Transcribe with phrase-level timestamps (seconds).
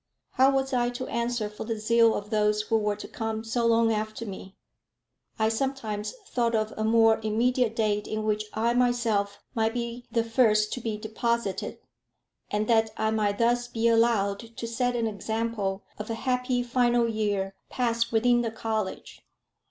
[0.31, 3.67] How was I to answer for the zeal of those who were to come so
[3.67, 4.55] long after me?
[5.37, 10.23] I sometimes thought of a more immediate date in which I myself might be the
[10.23, 11.77] first to be deposited,
[12.49, 17.07] and that I might thus be allowed to set an example of a happy final
[17.07, 19.21] year passed within the college.